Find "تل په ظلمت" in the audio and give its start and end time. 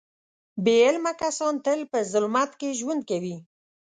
1.65-2.51